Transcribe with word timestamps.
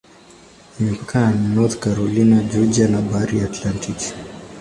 Imepakana 0.79 1.33
na 1.41 1.47
North 1.55 1.75
Carolina, 1.83 2.37
Georgia 2.49 2.87
na 2.89 2.99
Bahari 3.07 3.35
ya 3.39 3.45
Atlantiki. 3.51 4.07